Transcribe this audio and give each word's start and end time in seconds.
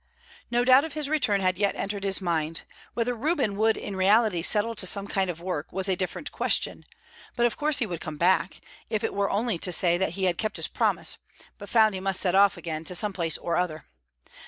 No 0.49 0.65
doubt 0.65 0.83
of 0.83 0.93
his 0.93 1.07
return 1.09 1.41
had 1.41 1.59
yet 1.59 1.75
entered 1.75 2.03
his 2.03 2.21
mind. 2.21 2.63
Whether 2.95 3.13
Reuben 3.13 3.55
would 3.57 3.77
in 3.77 3.95
reality 3.95 4.41
settle 4.41 4.73
to 4.73 4.87
some 4.87 5.05
kind 5.07 5.29
of 5.29 5.39
work 5.41 5.71
was 5.71 5.87
a 5.87 5.95
different 5.95 6.31
question; 6.31 6.85
but 7.35 7.45
of 7.45 7.55
course 7.55 7.77
he 7.77 7.85
would 7.85 8.01
come 8.01 8.17
back, 8.17 8.61
if 8.89 9.03
it 9.03 9.13
were 9.13 9.29
only 9.29 9.59
to 9.59 9.71
say 9.71 9.99
that 9.99 10.13
he 10.13 10.23
had 10.23 10.39
kept 10.39 10.57
his 10.57 10.67
promise, 10.67 11.17
but 11.59 11.69
found 11.69 11.93
he 11.93 11.99
must 12.01 12.19
set 12.19 12.33
off 12.33 12.57
again 12.57 12.83
to 12.85 12.95
some 12.95 13.13
place 13.13 13.37
or 13.37 13.57
other. 13.57 13.85